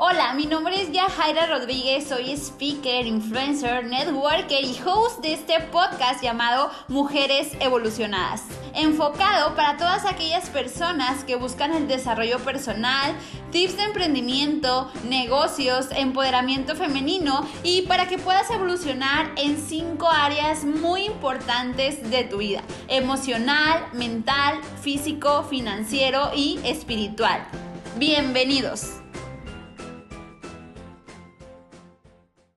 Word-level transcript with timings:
Hola, 0.00 0.32
mi 0.34 0.46
nombre 0.46 0.80
es 0.80 0.92
Yajaira 0.92 1.46
Rodríguez, 1.46 2.06
soy 2.06 2.30
speaker, 2.30 3.04
influencer, 3.04 3.84
networker 3.84 4.64
y 4.64 4.78
host 4.86 5.20
de 5.22 5.32
este 5.32 5.58
podcast 5.72 6.22
llamado 6.22 6.70
Mujeres 6.86 7.48
Evolucionadas, 7.58 8.44
enfocado 8.74 9.56
para 9.56 9.76
todas 9.76 10.06
aquellas 10.06 10.50
personas 10.50 11.24
que 11.24 11.34
buscan 11.34 11.74
el 11.74 11.88
desarrollo 11.88 12.38
personal, 12.38 13.12
tips 13.50 13.76
de 13.76 13.82
emprendimiento, 13.82 14.88
negocios, 15.08 15.88
empoderamiento 15.90 16.76
femenino 16.76 17.44
y 17.64 17.82
para 17.82 18.06
que 18.06 18.18
puedas 18.18 18.48
evolucionar 18.52 19.32
en 19.34 19.60
cinco 19.60 20.08
áreas 20.08 20.62
muy 20.62 21.06
importantes 21.06 22.08
de 22.08 22.22
tu 22.22 22.38
vida, 22.38 22.62
emocional, 22.86 23.84
mental, 23.94 24.60
físico, 24.80 25.42
financiero 25.42 26.30
y 26.36 26.60
espiritual. 26.62 27.48
Bienvenidos. 27.96 28.98